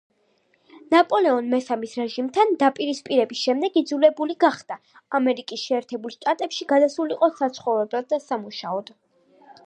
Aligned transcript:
ნაპოლეონ 0.93 1.49
მესამის 1.49 1.91
რეჟიმთან 1.99 2.53
დაპირისპირების 2.63 3.43
შემდეგ 3.49 3.77
იძულებული 3.81 4.35
გახდა, 4.43 4.77
ამერიკის 5.19 5.65
შეერთებულ 5.67 6.15
შტატებში 6.15 6.67
გადასულიყო 6.73 7.29
საცხოვრებლად 7.43 8.09
და 8.15 8.21
სამუშაოდ. 8.25 8.91